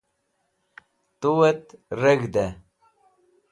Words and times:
tu'et 1.19 1.63
reg̃hd'ey 2.01 2.51